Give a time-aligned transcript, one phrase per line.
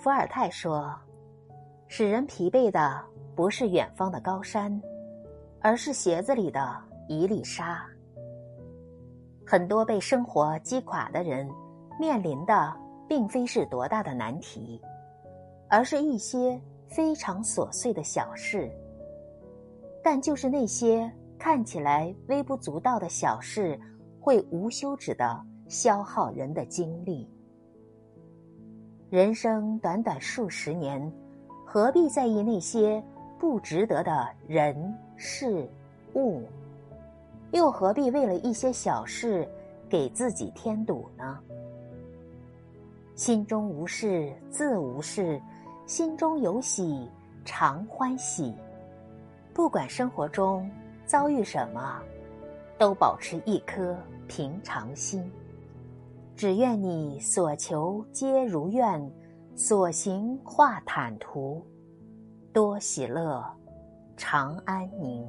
[0.00, 0.98] 伏尔泰说
[1.86, 2.98] ：“使人疲惫的
[3.36, 4.80] 不是远方的高山，
[5.60, 6.74] 而是鞋子里的
[7.06, 7.84] 一粒沙。”
[9.46, 11.46] 很多被生活击垮的人，
[11.98, 12.74] 面临的
[13.06, 14.80] 并非是多大的难题，
[15.68, 16.58] 而是一些
[16.88, 18.70] 非常琐碎的小事。
[20.02, 23.78] 但就是那些看起来微不足道的小事，
[24.18, 27.30] 会无休止的消耗人的精力。
[29.10, 31.12] 人生短短数十年，
[31.66, 33.02] 何必在意那些
[33.40, 35.68] 不值得的人事
[36.14, 36.44] 物？
[37.50, 39.48] 又何必为了一些小事
[39.88, 41.40] 给自己添堵呢？
[43.16, 45.42] 心中无事自无事，
[45.86, 47.10] 心中有喜
[47.44, 48.54] 常欢喜。
[49.52, 50.70] 不管生活中
[51.04, 52.00] 遭遇什么，
[52.78, 53.98] 都保持一颗
[54.28, 55.28] 平常心。
[56.40, 59.12] 只愿你所求皆如愿，
[59.54, 61.62] 所行化坦途，
[62.50, 63.44] 多喜乐，
[64.16, 65.28] 常安宁。